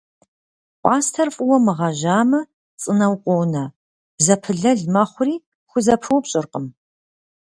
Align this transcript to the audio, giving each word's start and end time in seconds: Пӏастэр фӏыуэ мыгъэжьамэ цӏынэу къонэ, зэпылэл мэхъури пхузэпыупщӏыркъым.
Пӏастэр 0.81 1.29
фӏыуэ 1.35 1.57
мыгъэжьамэ 1.65 2.39
цӏынэу 2.81 3.15
къонэ, 3.23 3.63
зэпылэл 4.25 4.79
мэхъури 4.93 5.35
пхузэпыупщӏыркъым. 5.65 6.65